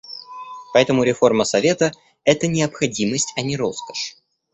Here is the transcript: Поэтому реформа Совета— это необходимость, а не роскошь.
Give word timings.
Поэтому 0.73 1.03
реформа 1.03 1.43
Совета— 1.43 1.91
это 2.25 2.47
необходимость, 2.47 3.33
а 3.37 3.41
не 3.43 3.55
роскошь. 3.55 4.17